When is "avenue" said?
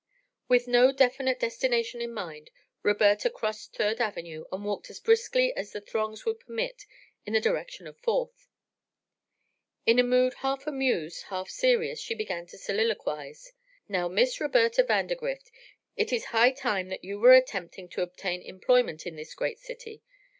4.01-4.45